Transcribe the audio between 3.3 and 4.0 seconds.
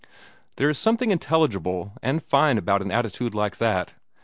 like that.